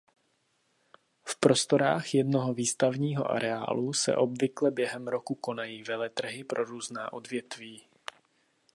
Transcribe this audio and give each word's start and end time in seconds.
V 1.25 1.39
prostorách 1.39 2.13
jednoho 2.13 2.53
výstavního 2.53 3.31
areálu 3.31 3.93
se 3.93 4.15
obvykle 4.15 4.71
během 4.71 5.07
roku 5.07 5.35
konají 5.35 5.83
veletrhy 5.83 6.43
pro 6.43 6.65
různá 6.65 7.13
odvětví. 7.13 7.83